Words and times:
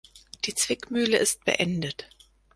Die 0.45 0.55
Zwickmühle 0.55 1.17
ist 1.19 1.45
beendet. 1.45 2.09